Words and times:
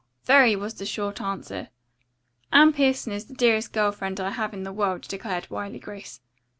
"Very," 0.25 0.55
was 0.55 0.73
the 0.73 0.85
short 0.87 1.21
answer. 1.21 1.69
"Anne 2.51 2.73
Pierson 2.73 3.13
is 3.13 3.25
the 3.25 3.35
dearest 3.35 3.71
girl 3.71 3.91
friend 3.91 4.19
I 4.19 4.31
have 4.31 4.51
in 4.51 4.63
the 4.63 4.73
world," 4.73 5.03
declared 5.03 5.47
wily 5.51 5.77
Grace. 5.77 6.21